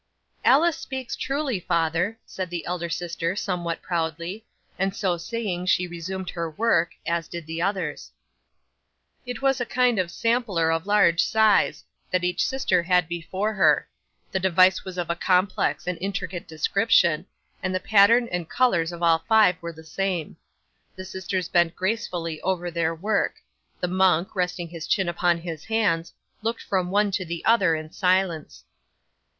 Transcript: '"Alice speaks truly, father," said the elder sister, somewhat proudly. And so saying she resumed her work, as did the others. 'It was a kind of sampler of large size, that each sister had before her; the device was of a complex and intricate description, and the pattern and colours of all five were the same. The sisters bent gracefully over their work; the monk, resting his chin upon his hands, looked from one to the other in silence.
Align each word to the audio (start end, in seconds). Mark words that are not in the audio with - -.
'"Alice 0.43 0.77
speaks 0.79 1.15
truly, 1.15 1.59
father," 1.59 2.17
said 2.25 2.49
the 2.49 2.65
elder 2.65 2.89
sister, 2.89 3.35
somewhat 3.35 3.83
proudly. 3.83 4.43
And 4.79 4.95
so 4.95 5.15
saying 5.15 5.67
she 5.67 5.85
resumed 5.87 6.31
her 6.31 6.49
work, 6.49 6.93
as 7.05 7.27
did 7.27 7.45
the 7.45 7.61
others. 7.61 8.11
'It 9.27 9.43
was 9.43 9.61
a 9.61 9.63
kind 9.67 9.99
of 9.99 10.09
sampler 10.09 10.71
of 10.71 10.87
large 10.87 11.21
size, 11.23 11.83
that 12.09 12.23
each 12.23 12.43
sister 12.43 12.81
had 12.81 13.07
before 13.07 13.53
her; 13.53 13.87
the 14.31 14.39
device 14.39 14.83
was 14.83 14.97
of 14.97 15.11
a 15.11 15.15
complex 15.15 15.85
and 15.85 15.99
intricate 16.01 16.47
description, 16.47 17.27
and 17.61 17.75
the 17.75 17.79
pattern 17.79 18.27
and 18.31 18.49
colours 18.49 18.91
of 18.91 19.03
all 19.03 19.19
five 19.29 19.55
were 19.61 19.71
the 19.73 19.83
same. 19.83 20.35
The 20.95 21.05
sisters 21.05 21.47
bent 21.47 21.75
gracefully 21.75 22.41
over 22.41 22.71
their 22.71 22.95
work; 22.95 23.35
the 23.79 23.87
monk, 23.87 24.35
resting 24.35 24.69
his 24.69 24.87
chin 24.87 25.07
upon 25.07 25.41
his 25.41 25.65
hands, 25.65 26.11
looked 26.41 26.63
from 26.63 26.89
one 26.89 27.11
to 27.11 27.23
the 27.23 27.45
other 27.45 27.75
in 27.75 27.91
silence. 27.91 28.63